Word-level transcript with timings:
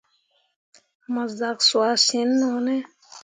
Mo 1.11 1.23
zak 1.37 1.57
cuah 1.67 1.95
sin 2.05 2.29
no 2.39 2.51
ne? 2.65 2.75